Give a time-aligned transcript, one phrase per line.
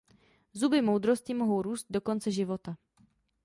[0.53, 2.77] Zuby moudrosti mohou růst do konce života.